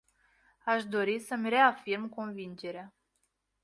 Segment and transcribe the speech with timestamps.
[0.65, 2.93] Aș dori să îmi reafirm convingerea.